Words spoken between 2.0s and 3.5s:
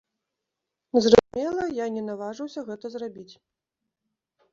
наважыўся гэта зрабіць.